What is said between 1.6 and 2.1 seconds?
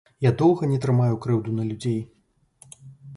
людзей.